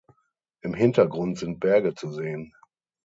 Im 0.61 0.73
Hintergrund 0.73 1.37
sind 1.37 1.59
Berge 1.59 1.93
zu 1.93 2.09
sehen. 2.11 2.55